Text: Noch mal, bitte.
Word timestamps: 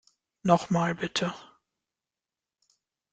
Noch 0.41 0.71
mal, 0.71 0.95
bitte. 0.95 1.31